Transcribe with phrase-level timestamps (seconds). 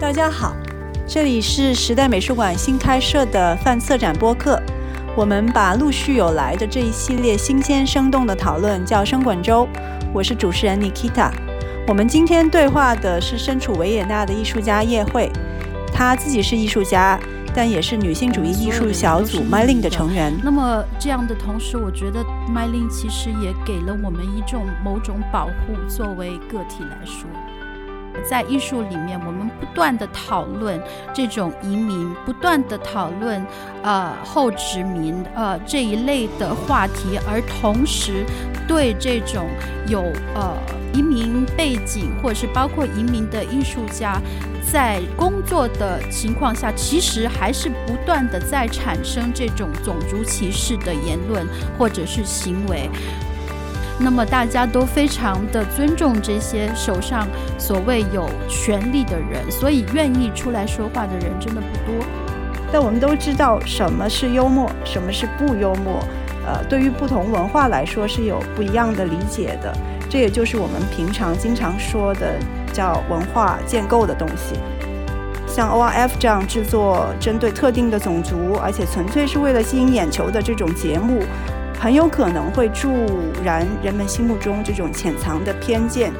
[0.00, 0.54] 大家好，
[1.08, 4.62] 这里是时代美术馆新开设的范策展播客。
[5.16, 9.66] 我们把陆续有来的这一系列新鲜生动的讨论叫“生滚粥”。
[10.14, 11.32] 我是主持人 Nikita。
[11.88, 15.32] 我们今天对话的是身处维也纳的艺术家叶慧，
[15.92, 17.18] 她自己是艺术家，
[17.52, 20.32] 但也是女性主义艺术小组 MyLin 的成员。
[20.44, 27.28] 那么这样的同时，我觉得 MyLin 其实也给了我们一种某种保护，作为个体来说。
[28.24, 30.80] 在艺术里面，我们不断的讨论
[31.12, 33.44] 这种移民，不断的讨论
[33.82, 38.24] 呃后殖民呃这一类的话题，而同时
[38.66, 39.46] 对这种
[39.86, 40.00] 有
[40.34, 40.56] 呃
[40.92, 44.20] 移民背景或者是包括移民的艺术家，
[44.70, 51.46] 在工作的情况下，其实还是不断的在产生这种种族歧视的言论
[51.78, 52.88] 或者是行为。
[54.00, 57.26] 那么大家都非常的尊重这些手上
[57.58, 62.06] 所谓有权力的人，所以愿意出来说话的人真的不多。
[62.70, 66.04] 但我们都知道什么是幽默，什么是不幽默，
[66.46, 69.72] 呃，对于不同文化来说是有不一样的理解的。
[70.08, 72.34] 这也就是我们平常经常说的
[72.72, 74.54] 叫文化建构的东西。
[75.46, 81.22] 像 ORF 这样制作针对特定的种族，而且纯粹是为了吸引眼球的这种节目。
[81.80, 82.90] 很有可能会助
[83.44, 86.12] 燃人们心目中这种潜藏的偏见。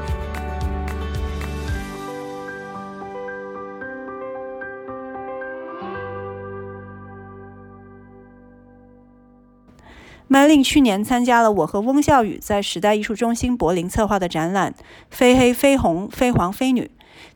[10.31, 14.72] 麦令去年参加了我和翁笑宇在时代艺术中心柏林策划的展览
[15.11, 16.83] 《非黑非红非黄非女》。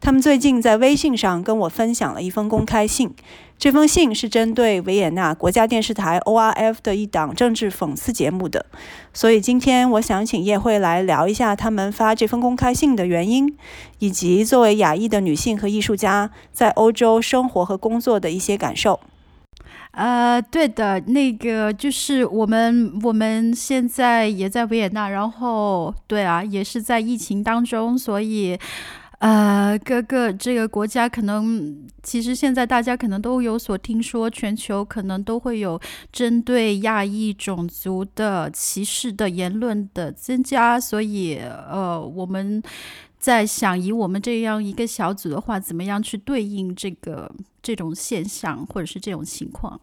[0.01, 3.15] 他们最近在微信上跟我分享了一封公开信，
[3.59, 8.67] 这封信是针对维也纳国家电视台 ORF 的一档政治讽刺节目的。
[9.13, 13.57] 所以今天我想请叶慧来聊一下他们发这封公开信的原因，
[14.01, 18.99] 以及作为亚裔的女性和艺术家在欧洲生活和工作的一些感受。
[19.93, 28.59] 呃，对的，那个就是我们我们现在也在维也纳，然后对啊，也是在疫情当中，所以。
[29.23, 42.61] 呃，各个这个国家可能，其实现在大家可能都有所听说，全球可能都会有针对亚裔种族的歧视的言论的增加，所以呃，我们
[43.21, 49.81] 在想，以我们这样一个小组的话，怎么样去对应这个这种现象或者是这种情况。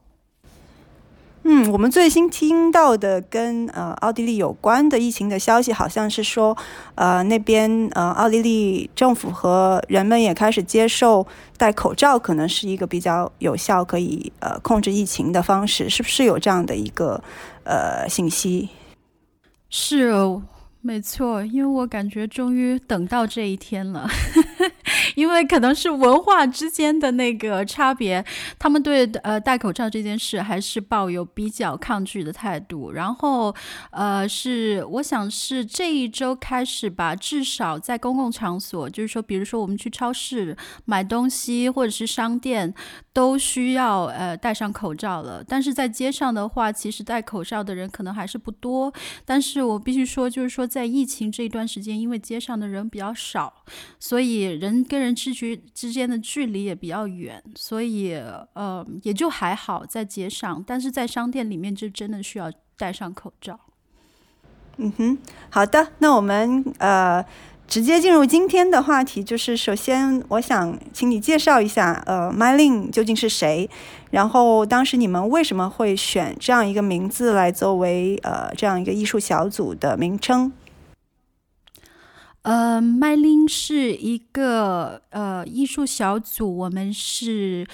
[1.51, 6.55] 嗯，我们最新听到的跟呃奥地利有关的疫情的消息，好像是说，
[6.93, 11.25] 呃那边呃奥地利政府和人们也开始接受
[11.57, 17.19] 戴口罩，可能是一个比较有效可以呃控制疫情的方式，是不是有这样的一个
[17.63, 18.69] 呃信息？
[19.71, 20.43] 是哦。
[20.81, 24.07] 没错，因为我感觉终于等到这一天了，
[25.15, 28.23] 因为可能是文化之间的那个差别，
[28.57, 32.91] 他们对呃戴口罩这件事还是抱有比较抗拒的态度。
[32.91, 33.53] 然后
[33.91, 40.55] 呃是我想是这一周开始吧，至少在公共场所，就是说，比如说我们去超市
[40.85, 42.73] 买东西或者是商店，
[43.11, 45.43] 都需要呃戴上口罩了。
[45.45, 48.93] 但是在街上的话，其实戴口罩的人可能还是不多。
[49.25, 50.69] 但是我必须说，就是说。
[50.69, 53.51] 在疫情这一段时间，因为街上的人比较少，
[53.99, 58.13] 所以人跟人之距之间的距离也比较远，所以
[58.53, 63.59] 呃也就还好在街上，但是在商店里面就真的需要戴上口罩。
[64.77, 65.17] 嗯哼，
[65.49, 67.25] 好的，那我们呃。
[67.69, 73.69] 直接进入今天的话题，就是首先我想请你介绍一下，呃，MyLin 究竟是谁？
[74.09, 80.51] 然后当时你们为什么会选这样一个名字来作为呃这样一个艺术小组的名称？
[82.49, 87.67] 呃麦琳是一个呃艺术小组，我们是。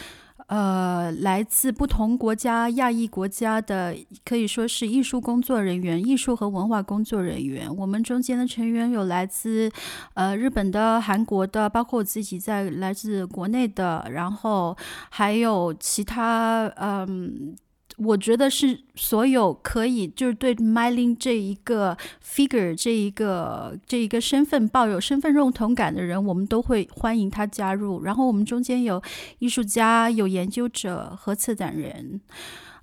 [0.47, 7.67] 呃，来自不同国家、亚裔国家的，可以说是艺术工作人员、艺术和文化工作人员。
[7.75, 9.71] 我们中间的成员有来自
[10.13, 14.77] 呃日本的、韩国的，包括我自己在来自国内的，然后
[15.09, 17.55] 还有其他嗯。
[17.97, 28.03] 我觉得是所有可以就是对 Mylin 这一个 figure 这一个这一个身份抱有身份认同感的人，我们都会欢迎他加入。
[28.03, 29.01] 然后我们中间有
[29.39, 32.19] 艺术家、有研究者和策展人。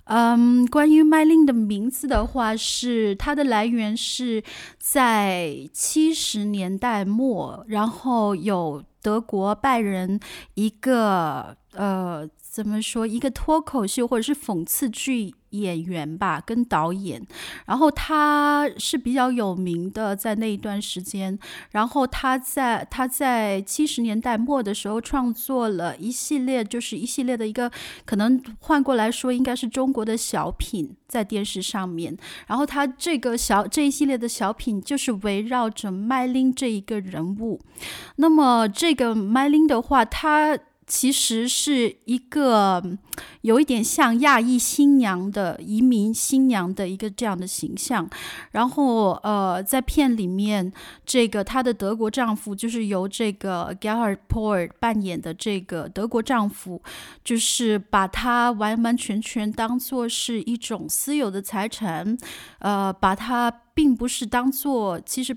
[0.05, 4.43] 嗯，关于 Mylin 的名字的话，是它的来源是
[4.77, 10.19] 在七十年代末，然后有德国拜仁
[10.55, 12.27] 一个呃。
[12.53, 13.07] 怎么说？
[13.07, 17.25] 一个脱口秀或者是讽刺剧演员吧，跟导演，
[17.65, 21.37] 然后他是比较有名的，在那一段时间，
[21.71, 27.71] 然后他在他在七十年代末的时候创作了一系列，就是一系列的一个，
[28.05, 32.17] 可能换过来说应该是中国的小品，在电视上面，
[32.47, 37.61] 然后他这个小这一系列的小品就是围绕着麦琳这一个人物，
[38.17, 40.57] 那么这个麦琳的话，他。
[40.85, 42.83] 其实是一个
[43.41, 48.09] 有一点像亚裔新娘的移民新娘的一个这样的形象，
[48.51, 50.71] 然后呃，在片里面，
[51.05, 56.81] 这个她的德国丈夫就是由这个 Gerhard Poer 扮演的这个德国丈夫，
[57.23, 62.17] 就是把她完完全全当做是一种私有的财产，
[62.59, 65.35] 呃，把她并不是当做其实。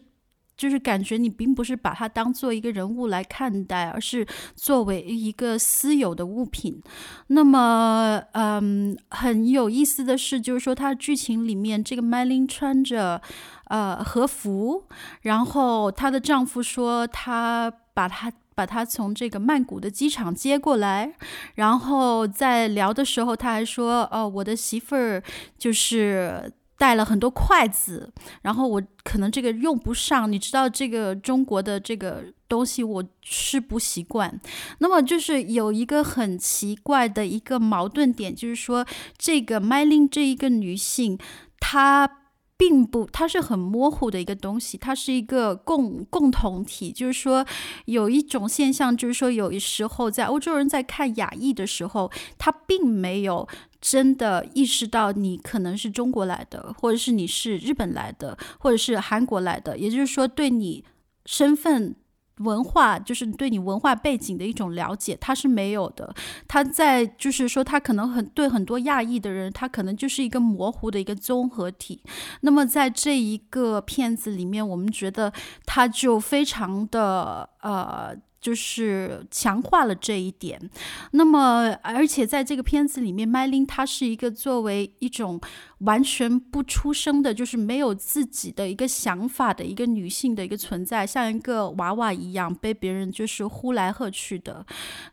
[0.56, 6.80] 就是感觉你并不是把它当做一个人物来看待，而是作为一个私有的物品。
[7.26, 13.20] 那么，嗯，很有意思的是，就是说它剧情里面这个 Melin 穿着
[13.66, 14.84] 呃和服，
[15.22, 21.12] 然后她的丈夫说他把她把她从这个曼谷的机场接过来，
[21.56, 25.22] 然后在聊的时候他还说，哦，我的媳妇儿
[25.58, 26.50] 就是。
[26.78, 28.12] 带了很多筷子，
[28.42, 34.40] 然后我可能这个用不上，你知道这个中国的这个东西我吃不习惯。
[34.78, 38.86] 那么就是有一个很奇怪的一个矛盾点，就是说
[39.16, 41.18] 这个麦琳这一个女性，
[41.60, 42.20] 她。
[42.56, 46.90] 并不，它是很模糊的一个东西，它是一个共共同体。
[46.90, 47.46] 就是说，
[47.84, 53.46] 有一种现象，就是说，有时候在欧洲人在看亚裔的时候，他并没有
[53.80, 59.76] 真的意识到你可能是中国来的，或者是你是日本来的，或者是韩国来的。
[59.76, 60.84] 也就是说，对你
[61.24, 61.94] 身份。
[62.38, 66.14] 文化就是对你文化背景的一种了解，他是没有的。
[66.46, 72.02] 他在就是说，他可能很对很多亚裔的人，他可能就是一个模糊的一个综合体。
[72.42, 75.32] 那么在这一个片子里面，我们觉得
[75.64, 78.16] 他就非常的呃。
[78.38, 80.70] 就是强化了这一点，
[81.12, 85.40] 那么而且在这个片子里面，麦琳她是一个作为一种
[85.78, 94.64] 完全不出声的，就是没有自己的一个想法的一个女性的一个存在，像一个娃娃一样被别人就是呼来喝去的。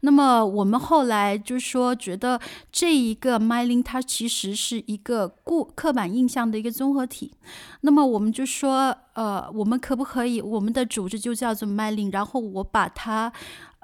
[0.02, 2.40] 那么我们后来就说，觉得
[2.72, 7.34] 这一个麦琳她其实是一个固刻板印象的一个综合体。
[7.82, 8.96] 那么我们就说。
[9.14, 10.42] 呃，我们可不可以？
[10.42, 13.32] 我们的组织就叫做麦琳，然后我把它，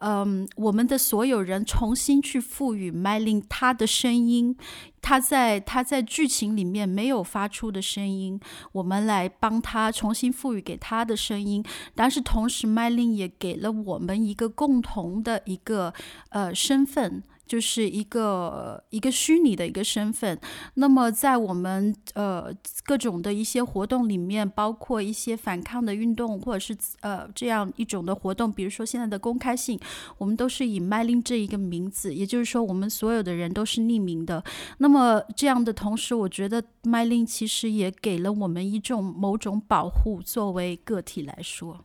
[0.02, 4.56] 嗯，我们的所有人重新去赋予麦琳她的声音，
[5.02, 8.40] 她在她在剧情里面没有发出的声音，
[8.72, 11.64] 我们来帮她重新赋予给她的声音。
[11.96, 15.94] 但是同时，麦琳也给了我们一个共同的一个
[16.30, 17.22] 呃身份。
[17.50, 20.40] 就是一个一个虚拟的一个身份，
[20.76, 22.54] 那么在我们呃
[22.86, 29.80] 各种的一些活动里面，包括一些反抗的运动，或者是呃这样一种的活动，比如说现在的公开信，
[30.20, 34.44] 我们都是以麦琳这一个名字，也就是说我们所有的人都是匿名的。
[34.78, 41.84] 那么这样的同时，我觉得麦琳其实也给了我们一种某种保护，作为个体来说。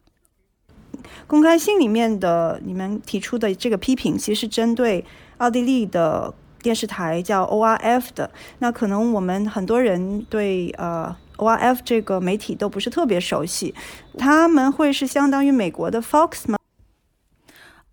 [1.26, 5.02] 公开信里面的你们提出的这个批评，其实针对。
[5.38, 6.32] 奥地利的
[6.62, 13.74] 电视台叫 ORF 的，那可能我们很多人对呃 ORF 这个媒体都不是特别熟悉，
[14.16, 16.58] 他们会是相当于美国的 Fox 吗？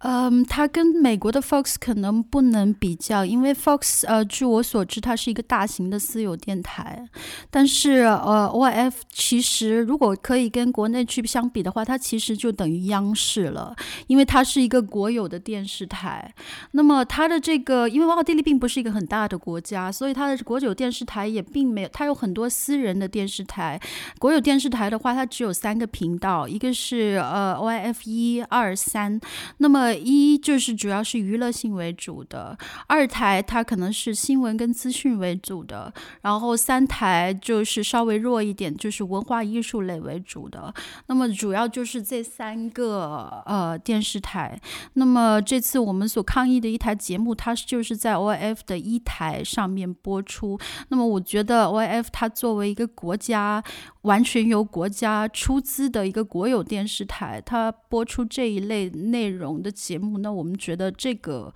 [0.03, 7.07] 嗯，它跟美国的 Fox 可能不能比较，因为 Fox 呃，据我所知，它是一个大型的私有电台。
[7.51, 13.75] 但是呃，OIF 其实如果可以跟国内去相比的话，它其实就等于央视了，
[14.07, 16.33] 因为它是一个国有的电视台。
[16.71, 23.79] 那么它的这个，因为奥地利并不是一个很大的国家，所以它的国有电视台也并没有，它有很多私人的电视台。
[24.17, 29.21] 国有电视台的话，它只有三个频道，一个是呃 OIF 一二三，
[29.57, 29.90] 那么。
[29.97, 32.57] 一就是主要是娱乐性为主的，
[32.87, 40.73] 二台它可能是新闻跟资讯为主的，然后三台就是稍微弱一点，就是文化艺术类为主的。
[41.07, 44.59] 那么主要就是这三个呃电视台。
[44.93, 50.59] 那么这次我们所抗议的一台节目，它就是在 OF 的一台上面播出。
[50.89, 53.63] 那么我觉得 OF 它作为一个国家
[54.03, 59.71] 完全由国家出资的一个国有电视台，它播出这一类内容的。
[59.71, 61.51] 节目，那我们觉得这个，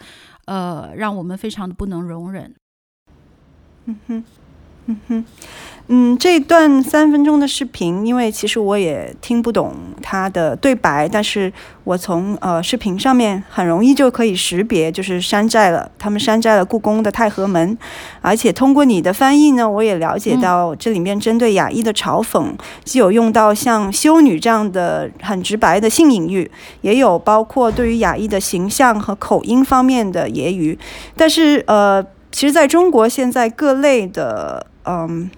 [0.46, 2.56] 呃，让我们非常的不能容忍。
[3.86, 4.24] 嗯哼，
[4.86, 5.26] 嗯哼。
[5.88, 17.78] 嗯，这段三分钟的视频，因为其实我也听不懂他的对白，但是我从呃视频上面很容易就可以识别，就是山寨了，他们山寨了故宫的太和门，
[18.22, 22.48] 而且通过你的翻译呢，我也了解到这里面针对雅裔的嘲讽，
[22.84, 26.50] 既有用到像修女这样的很直白的性隐喻，
[26.82, 30.76] 也有包括对于雅裔的形象和口音方面的揶揄，
[31.16, 35.30] 但是呃，其实在中国现在各类的嗯。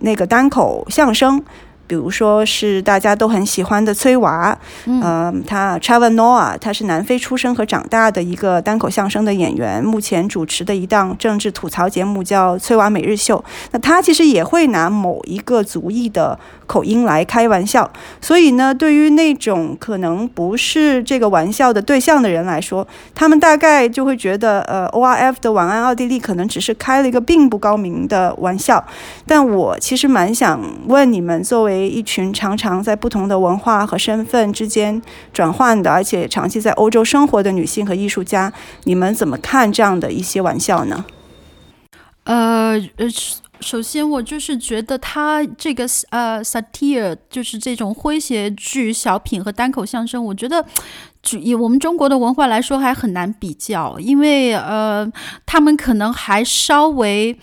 [0.00, 1.42] 那个单口相声，
[1.88, 13.42] 比如说是大家都很喜欢的崔娃，嗯，他 Trevor Noah，他是南非出生和长大的一个单口相声的演员，目前主持的一档政治吐槽节目叫《崔娃每日秀》，
[13.72, 16.38] 那他其实也会拿某一个族裔的。
[16.68, 17.90] 口音来开玩笑，
[18.20, 28.84] 所以呢，对于那种可能不是这个玩笑的对象的人来说，他们大概就会觉得，呃，O R F 的晚安奥地利可能只是开了一个并不高明的玩笑。
[29.26, 38.50] 但我其实蛮想问你们，作为一群常常在不同的文化和身份之间转换的，而且长期在欧洲生活的女性和艺术家，
[38.84, 41.04] 你们怎么看这样的一些玩笑呢？
[42.24, 43.06] 呃呃。
[43.60, 50.64] 首先，我就是觉得他这个呃，satire 就是这种诙谐剧、小品和单口相声，我觉得
[51.40, 55.10] 以我们中国的文化来说还很难比较，因为呃，
[55.44, 57.36] 他们可能还稍微。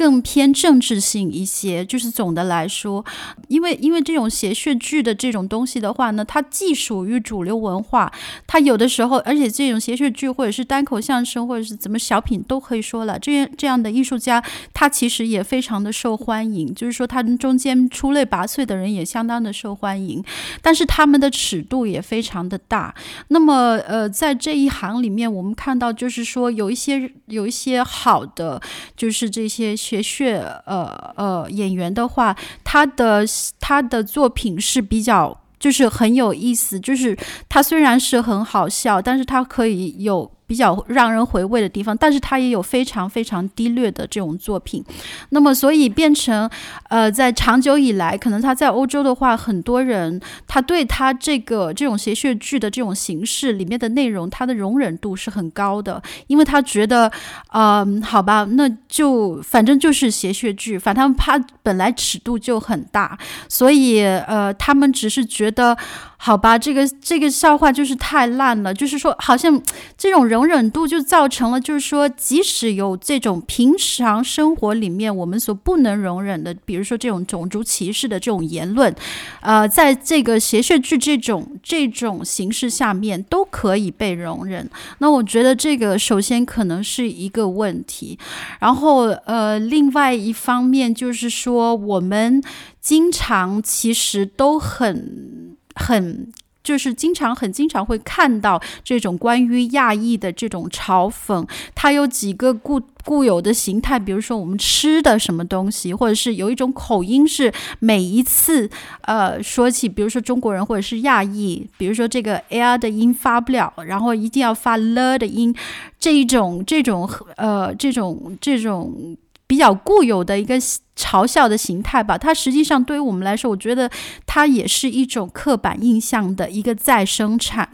[0.00, 3.04] 更偏政治性一些，就是总的来说，
[3.48, 8.10] 因为因为这种谐谑剧的这种东西的话呢，它既属于主流文化，
[8.46, 14.42] 它有的时候，而且这种谐谑剧或者是单口相声或者是怎么小品都可以说了，这样这样的艺术家，
[14.72, 20.24] 他其实也非常的受欢迎，就是说他们中间出类拔萃的人也相当的受欢迎，
[20.62, 22.94] 但是他们的尺度也非常的大。
[23.28, 28.58] 那么呃，在这一行里面，我们看到就是说有一些有一些好的，
[28.96, 29.76] 就是这些。
[29.90, 33.24] 学学呃呃演员的话，他的
[33.58, 37.16] 他的作品是比较就是很有意思，就是
[37.48, 40.30] 他虽然是很好笑，但是他可以有。
[40.50, 44.84] 比较让人回味的地方，但是它也有非常非常低劣的这种作品。
[45.28, 46.50] 那么，所以变成
[46.88, 57.08] 呃，在长久以来，可能他在欧洲的话，很多人他对他这个这种谐谑剧的这种形式里面的内容，他的容忍度是很高的，因为他觉得，
[57.52, 63.16] 嗯，好吧，那就反正就是谐谑剧，反正他本来尺度就很大，
[63.48, 65.78] 所以呃，他们只是觉得。
[66.22, 69.58] 好吧，这个这个笑话就是太烂了，就是说，好像
[69.96, 78.94] 这种人容忍度就造成了，就是说，即使有这种平常生活里面我们所不能容忍的，比如说这种种族歧视的这种言论，
[79.42, 84.68] 呃，在这个谐谑剧这种这种形式下面都可以被容忍。
[84.98, 88.18] 那我觉得这个首先可能是一个问题，
[88.60, 92.42] 然后呃，另外一方面就是说，我们
[92.80, 95.56] 经常其实都很。
[95.76, 96.30] 很
[96.62, 108.68] 就是经常很经常会看到这种关于亚裔的这种嘲讽，它有几个固固有的形态，比如说我们吃的什么东西，或者是有一种口音是每一次
[109.02, 115.54] 呃说起，比如说中国人或者是亚裔，比如说这个 l 的音发不了，然后一定要发了的音，
[115.98, 119.16] 这一种这种呃这种这种。
[119.50, 120.54] 比较固有的一个
[121.00, 123.90] 嘲笑的形态吧，它实际上对于我们来说，我觉得
[124.26, 127.66] 它也是一种刻板印象的一个再生产。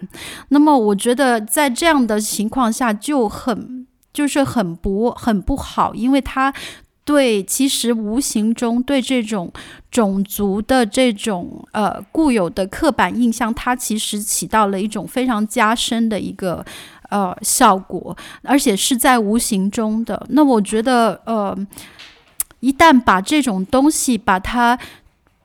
[0.50, 6.54] 那么，我觉得在这样的情况下就很就是很不很不好，因为它
[7.04, 9.52] 对其实无形中对这种
[9.90, 16.64] 种族的这种呃固有的刻板印象，它其实起到了一种非常加深的一个。
[17.08, 20.26] 呃，效果，而且是在无形中的。
[20.30, 21.56] 那我觉得，呃，
[22.60, 24.78] 一旦把这种东西把它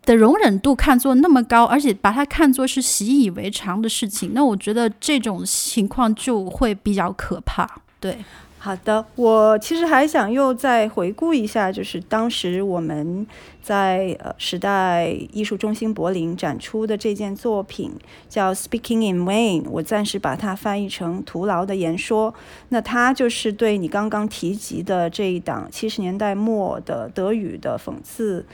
[0.04, 7.70] 的容忍度看作那么高，而且把它看作是习以为常的事情，那我觉得这种情况就会比较可怕。
[8.00, 8.18] 对。
[8.64, 13.26] 好的，我其实还想又再回顾一下，就是当时我们
[13.60, 17.92] 在呃时代艺术中心柏林展出的这件作品，
[18.30, 22.32] 叫《Speaking in Vain》，我暂时把它翻译成“徒劳的言说”。
[22.70, 28.46] 那它就是对你刚刚提及的这一档七十年代末的德语的讽刺。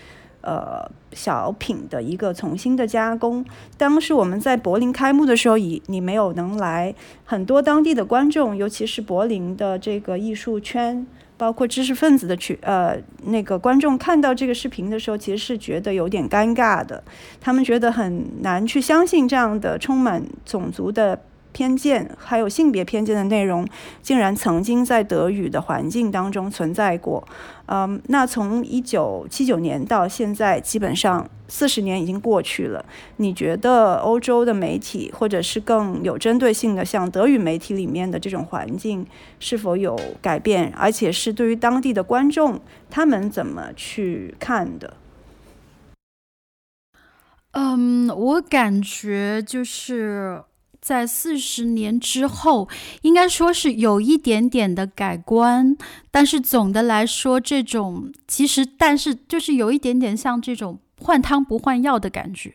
[0.47, 3.43] 呃，小品的一个重新的加工。
[3.77, 17.03] 当时我们在柏林开幕的时候，以你没有能来，很多当地的观众，尤其是柏林的这个艺术圈，包括知识分子的去呃那个观众看到这个视频的时候，其实是觉得有点尴尬的。
[17.41, 21.19] 他们觉得很难去相信这样的充满种族的
[21.51, 23.67] 偏见，还有性别偏见的内容，
[24.01, 27.27] 竟然曾经在德语的环境当中存在过。
[27.67, 32.85] 嗯，那从一九七九年到现在，基本上四十年已经过去了。
[33.17, 39.05] 你觉得欧洲的媒体，或者是更有针对性的，像德语媒体里面的这种环境，
[39.39, 40.71] 是否有改变？
[40.77, 44.93] 而且是对于当地的观众，他们怎么去看的？
[47.51, 50.41] 嗯，我感觉就是
[50.87, 52.69] 在四十年之后，
[53.01, 55.75] 应该说是有一点点的改观，
[56.09, 62.53] 但是总的来说，这种其实，但是就是有一点点像这种换汤不换药的感觉。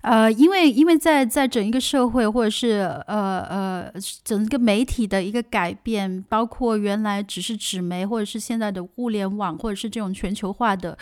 [0.00, 3.92] 呃，因为因为在在整一个社会，或者是呃呃
[4.24, 10.96] 整个媒体的一个改变，包括原来只是纸媒，或者是现在的互联网，或者是这种全球化的。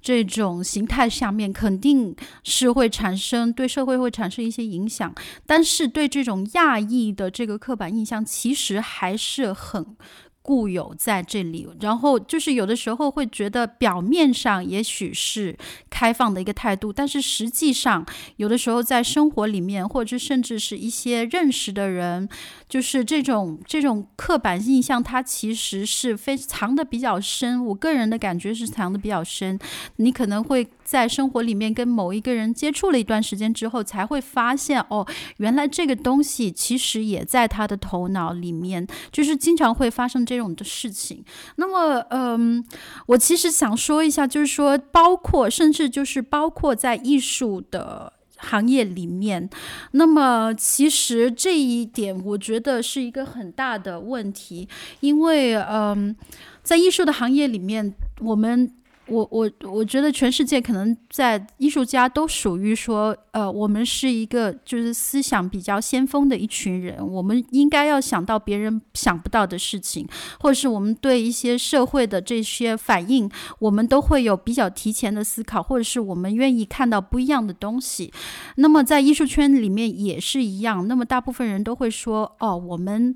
[0.00, 2.14] 这种形态下面肯定
[2.44, 5.14] 是会产生对社会会产生一些影响，
[5.46, 9.96] 但是对这种亚裔的这个刻板印象，其实还是很。
[10.40, 15.54] 固有在这里，然后就是有的时候会觉得表面上也许是
[15.90, 22.26] 开放的一个态度，但是实际上有的时候在生活里面，或者甚至是一些认识的人，
[22.68, 27.62] 就是这种这种刻板印象，它其实是非藏的比较深。
[27.66, 29.58] 我个人的感觉是藏的比较深。
[29.96, 35.06] 你可能会在生活里面跟某一个人接触了一段时间之后，才会发现哦，
[35.36, 40.38] 原来这个东西其实也在他的头脑里面，就是经常会发生这。
[40.38, 41.24] 这种的事情，
[41.56, 42.64] 那么，嗯，
[43.06, 49.48] 我其实想说一下，就是说，包括甚至就是包括在艺术的行业里面，
[49.92, 54.68] 那么其实这一点，我觉得是一个很大的问题，
[55.00, 56.16] 因为，嗯，
[56.62, 58.72] 在艺术的行业里面，我们。
[59.08, 70.06] 我我我觉得全世界可能在艺术家都属于说，呃，我们是一个就是思想比较先锋的一群人，我们应该要想到别人想不到的事情，
[70.40, 78.12] 或者是我们对一些社会的这些反应，我们都会有比较提前的思考，或者是我们愿意看到不一样的东西。
[78.56, 83.14] 那么在艺术圈里面也是一样，那么大部分人都会说，哦，我们。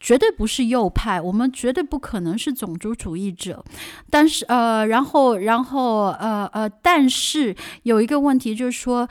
[0.00, 3.62] 绝对不是右派，我们绝对不可能是种族主义者。
[4.08, 9.06] 但是，呃，然后，然后，呃，呃，但是有一个问题就是说，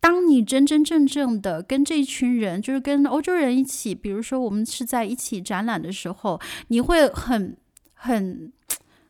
[0.00, 7.56] 当你真真正正的跟这一群人，就是跟欧洲人一起，比如说我们是在一起展览的时候，你会很
[7.94, 8.52] 很。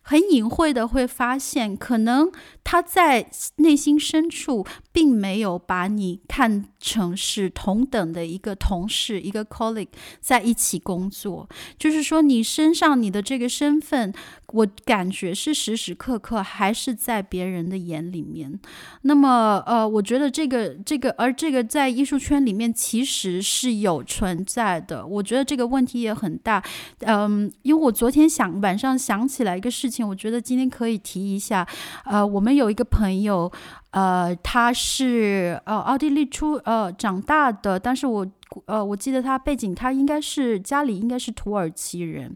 [0.05, 2.29] 很隐晦的会发现，可能
[2.65, 9.89] 他在内心深处并没有把你看成是同等的一个同事，一个 colleague
[10.21, 11.49] 在一起工作。
[11.79, 14.13] 就是说，你身上你的这个身份，
[14.49, 18.61] 我感觉是时时刻刻还是在别人的眼里面。
[19.03, 25.07] 那么，呃，我觉得这个这个，而这个在艺术圈里面其实是有存在的。
[25.07, 26.63] 我觉得这个问题也很大。
[27.01, 30.07] 嗯，因为我昨天想晚上想起来一个事情。
[30.07, 31.67] 我觉得今天可以提一下，
[32.05, 33.51] 呃，我们有一个朋友，
[33.93, 38.27] 呃，他是呃奥地利出呃长大的，但是我
[38.67, 42.35] 呃我记得他背景，他应该是家里应该是土耳其人，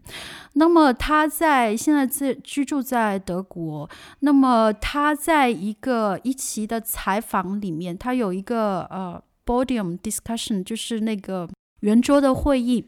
[0.53, 3.89] 那么他在现在在居住在德国，
[4.19, 12.87] 那么他在一个一期的采访里面，他有一个呃 podium discussion，就是那个圆桌的会议。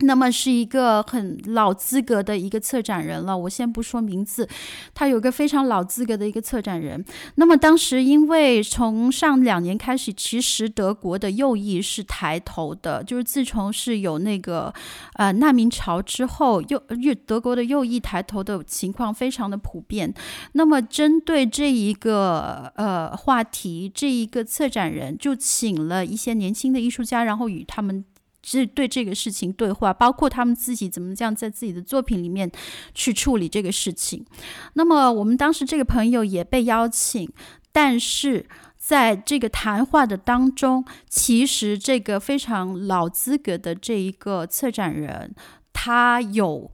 [0.00, 4.46] 那么是一个很老资格的一个策展人了，我先不说名字，
[4.92, 7.02] 他有个非常老资格的一个策展人。
[7.36, 14.72] 那么当时因为从上两年开始，其实德国的右翼是抬头的，就是自从是有那个
[15.14, 20.12] 呃难民潮之后，右右德国的右翼抬头的情况非常的普遍。
[20.52, 28.04] 那么针对这一个呃话题，这一个策展人就请了一些年轻的艺术家，然后与他们。
[28.48, 32.48] 是对这个事情对话，包括他们自己怎么这样在自己的作品里面
[32.94, 34.24] 去处理这个事情。
[34.74, 37.28] 那么我们当时这个朋友也被邀请，
[37.72, 38.46] 但是
[38.78, 45.34] 在这个谈话的当中，其实这个非常老资格的这一个策展人，
[45.72, 46.70] 他有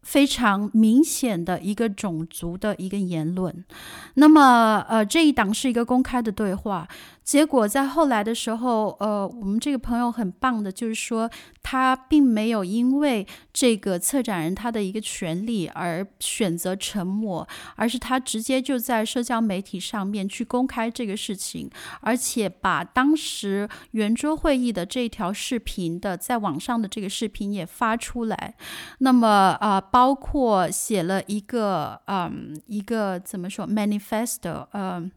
[0.00, 3.66] 非常明显的一个种族的一个言论。
[4.14, 6.88] 那么，呃，这一档是一个公开的对话。
[7.26, 11.28] 结果在后来的时候，呃，我们这个朋友很棒的，就是说
[11.60, 21.68] 他并没有因为这个策展人他的一个权利而选择沉默，而是他直接就在社交媒体上面去公开这个事情，
[22.00, 28.54] 而且把当时圆桌会议的这条视频的在网上的这个视频也发出来。
[28.98, 29.28] 那么
[29.60, 35.10] 啊，包括写了一个嗯，一个怎么说 manifesto，嗯。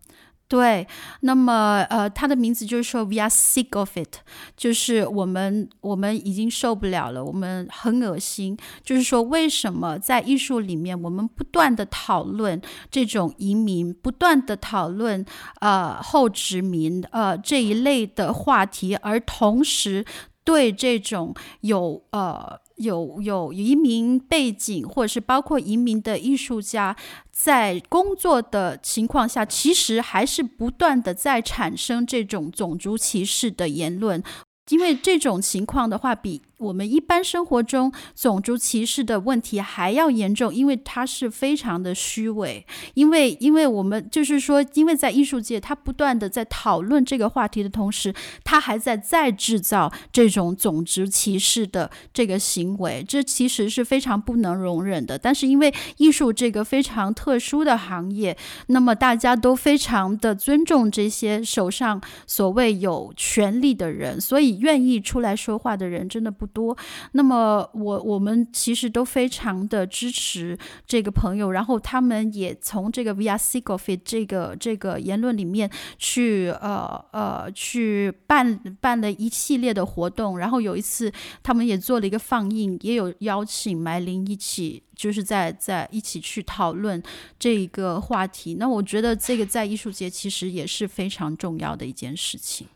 [0.49, 0.88] 对，
[1.21, 4.15] 那么呃，他的名字就是说，we are sick of it，
[4.57, 8.57] 就是我们我们已经受不了了，我们很恶心。
[8.83, 12.59] 就是说，为什么在艺术里面，我们不断的讨论
[12.89, 15.23] 这种移民，不断的讨论
[15.62, 20.03] 呃后殖民呃这一类的话题，而同时
[20.43, 22.59] 对这种有呃。
[22.80, 26.96] 有有移民背景，或者是包括移民的艺术家，
[27.32, 34.24] 在工作的情况下，其实还是不断的在产生这种种族歧视的言论，
[34.70, 36.42] 因为这种情况的话，比。
[36.60, 42.65] 我们一般生活中种族歧视的问题还要严重，因为它是非常的虚伪。
[42.95, 55.17] 因为，因为我们就是说，因为在艺术界，他不断的在讨论这个话题的同时，他还在再制造这种种族歧视的这个行为，这其实是非常不能容忍的。
[55.17, 66.48] 但是，因为艺术这个非常特殊的行业，那么大家都非常的尊重这些手上所谓有权利的人，所以愿意出来说话的人真的不。
[66.53, 66.77] 多，
[67.13, 87.01] 那么我我们其实都非常的支持这个朋友，然后他们也从这个 v i a s i g o f i t 这个这个言论里面去呃呃去办办了一系列的活动，然后有一次他们也做了一个放映，也有邀请埋林一起，就是在在一起去讨论
[87.38, 88.55] 这一个话题。
[88.55, 92.67] 那我觉得这个在艺术界其实也是非常重要的一件事情。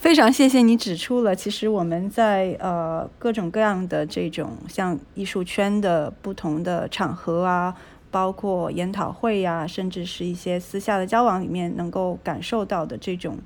[0.00, 7.76] 非常谢谢你指出了，其实我们在呃各种各样的这种像艺术圈的不同的场合啊，
[8.10, 13.36] 包括研讨会呀，甚至是一些私下的交往里面，能够感受到的这种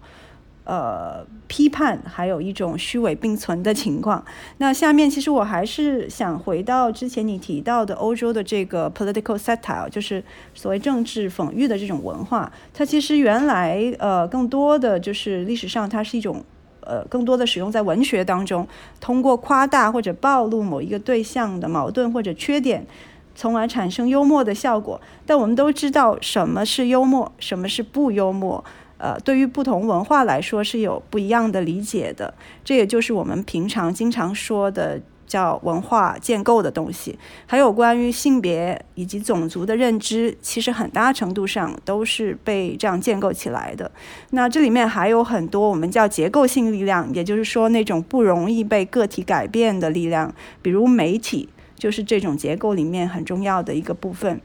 [0.64, 4.24] 呃批判，还有一种虚伪并存的情况。
[4.58, 10.22] 那下面其实我还是想回到之前你提到的欧洲的这个 political satire，就是
[10.54, 16.44] 所谓政治讽喻的这种文化，它其实原来呃更多的就是历史上它是一种。
[16.86, 18.68] 呃，更多的使用在文学当中，
[19.00, 22.86] 通过夸大或者暴露某一个对象的矛盾或者缺点，
[23.34, 25.00] 从而产生幽默的效果。
[25.24, 28.62] 但我们都知道什么是幽默，什么是不幽默。
[28.98, 32.34] 呃，对于不同文化来说是有不一样的理解的。
[32.64, 35.00] 这也就是我们平常经常说的。
[35.26, 43.90] 叫文化建构的东西，还有关于性别以及种族的认知，其实很大程度上都是被这样建构起来的。
[44.30, 54.40] 那这里面还有很多我们叫结构性力量，也就是说那种不容易被个体改变的力量，比如媒体就是这种结构里面很重要的一个部分。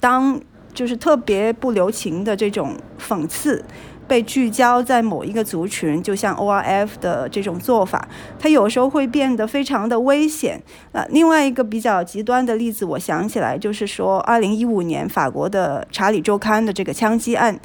[0.00, 0.40] 当
[0.72, 3.64] 就是特别不留情的这种讽刺。
[4.08, 8.08] 被聚焦在某一个族群，就像 ORF 的这种做法，
[8.40, 10.60] 它有时候会变得非常的危险。
[10.90, 17.56] 呃，另外一个比较极端的例子，我想起来就是说，二零一五年法国的《查理周刊》的这个枪击案。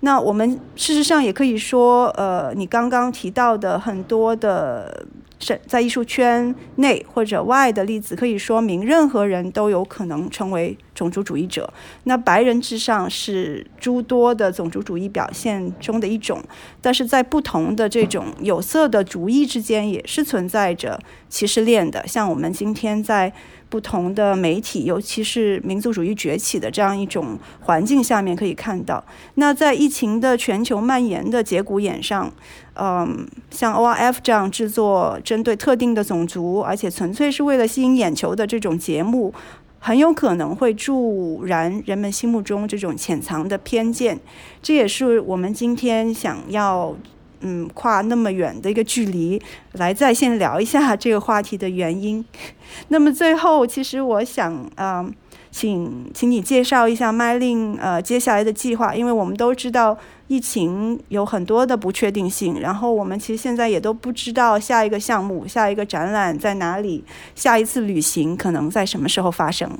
[0.00, 5.06] 那我们事实上也可以说，呃，你刚刚提到的很多的。
[5.38, 11.72] 是在艺术圈内或者外的例子，可以说明任何人都有可能成为种族主义者。
[12.04, 16.42] 那白人至上是诸多的种族主义表现中的一种，
[16.80, 22.06] 但是在不同的这种有色的主义之间，也是存在着歧视链的。
[22.06, 23.32] 像我们今天在。
[23.68, 32.32] 不同的媒体，尤其是民族主义崛起的这样一种环境下面，可以看到，那在疫情的全球蔓延的节骨眼上，
[32.74, 39.34] 嗯，像 ORF 这样制作针对特定的种族，而且纯粹是为了吸引眼球的这种节目，
[39.80, 44.20] 很有可能会助燃人们心目中这种潜藏的偏见。
[44.62, 46.94] 这也是我们今天想要。
[47.44, 49.40] 嗯，跨那么远的一个距离
[49.72, 52.24] 来在线聊一下这个话题的原因。
[52.88, 55.12] 那么最后，其实我想，嗯，
[55.50, 67.04] 请请你介绍一下麦令呃接下来的计划，因为我们都知道疫情有很多的不确定性，然后我们其实现在也都不知道下一个项目、下一个展览在哪里，
[67.34, 69.70] 下一次旅行可能在什么时候发生。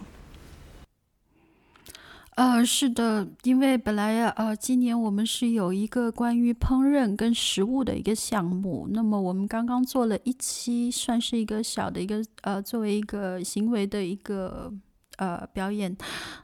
[2.37, 14.73] 呃，是的，因为本来呀，呃，今年我们是有一个关于烹饪跟食物的一个项目，那么我们刚刚做了一期，算是一个小的一个，呃，作为一个行为的一个。
[15.16, 15.96] 呃，表演。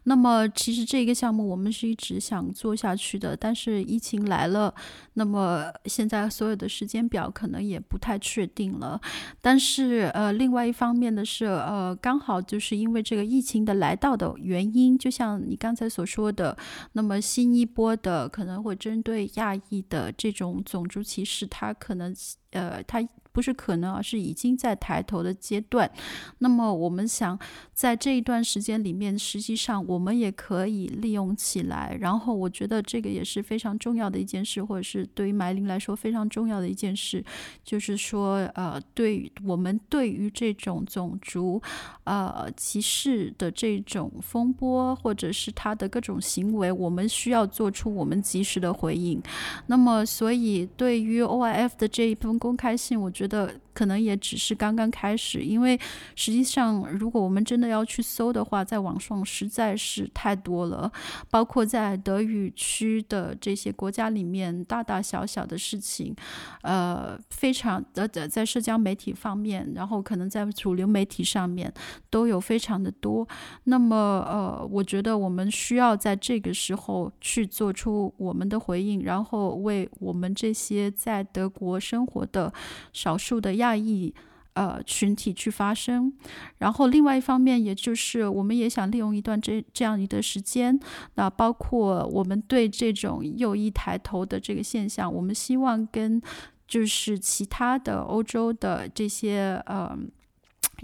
[0.04, 4.74] 那么，其实这个项目我们是一直想做下去的，但是疫情来了，
[5.14, 9.00] 那么现在所有的时间表可能也不太确定了。
[9.40, 16.56] 但是，呃，另外一方面的是，呃，刚好就是因为这个疫情的来到的原因，就像你刚才所说的，
[16.92, 22.14] 那么新一波的可能会针对亚裔的这种种族歧视，它可能。
[22.50, 23.00] 呃，它
[23.32, 25.90] 不是可能，而是已经在抬头的阶段。
[26.38, 27.38] 那么我们想
[27.72, 31.96] 在这一段时间里面，实际上我们也可以利用起来。
[32.00, 37.24] 然后我觉得这个也是非常重要的一件事，或者是对于麦琳来说非常重要的一件事，
[37.64, 41.60] 就是说，呃，对我们对于这种种族
[42.04, 49.20] 呃歧视的这种风波，或者是他的各种行为，我们需要做出我们及时的回应。
[49.66, 53.54] 那么，所以对于 OIF 的这一封公开信，我觉得。
[53.72, 55.78] 可能也只是刚刚开始，因为
[56.14, 60.90] 实际上，如果我们真的要去搜的话，在网上实在是太多了，
[61.30, 66.14] 包括在德语区的这些国家里面，大大小小的事情，
[66.62, 71.72] 呃，非常的在社交媒体方面，然后可能在主流媒体上面
[72.10, 73.26] 都有非常的多。
[73.64, 73.96] 那么，
[74.28, 82.52] 呃，我觉得我们需要在这个时候去做出我们的回应，然后为我们这些在德国生活的
[82.92, 83.56] 少少数的。
[83.56, 84.14] 亚裔
[84.54, 86.12] 呃群体去发声，
[86.58, 90.78] 然后另外一方面，也就是我们也想利用一段这这样一段时间，
[91.14, 96.22] 那包括我们对这种右翼抬头的这个现象，我们希望跟
[96.66, 99.98] 就是其他的欧洲的这些呃。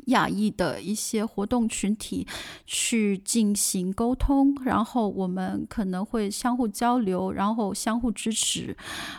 [0.07, 2.27] 亚裔的一些活动群体
[2.67, 8.77] 去进行沟通，然后我们可能会相互交流，然后相互支持。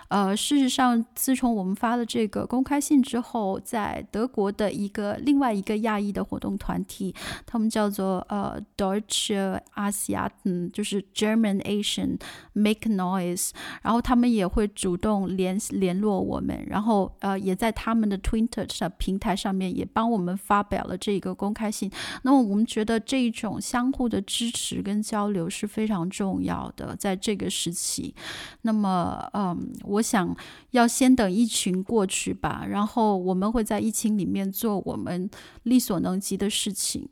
[0.09, 12.19] 呃，事实上，自从我们发了这个公开信之后，在德国的一个另外一个亚裔的活动团体，他们叫做呃 Deutsche Asiaten，就是 German Asian
[12.53, 20.66] Make Noise，然后他们也会主动联联络我们，然后呃也在他们的 Twitter 上平台上面也帮我们发。
[20.69, 21.89] 表了这个公开信，
[22.23, 28.13] 那么我们觉得这一种相互的支持跟交流是非常重要的，在这个时期。
[28.61, 30.35] 那么，嗯，我想
[30.71, 35.29] 要先等疫情过去吧，然后我们会在疫情里面做我们
[35.63, 37.07] 力所能及的事情。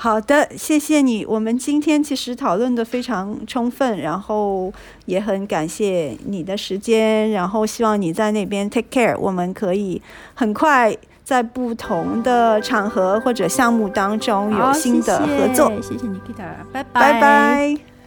[0.00, 1.26] 好的，谢谢你。
[1.26, 4.72] 我们今天其实讨论的非常充分，然后
[5.06, 10.00] 也很感谢你的时间，然后希望你在那边 take care，我们可以
[10.34, 10.96] 很快。
[11.28, 15.70] 在不同的场合或者项目当中有新的合作。
[15.82, 17.12] 谢谢你，Peter，拜拜。
[17.12, 17.97] 拜拜。